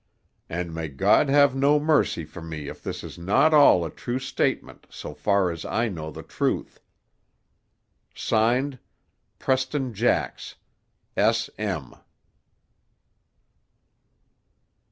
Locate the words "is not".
3.03-3.53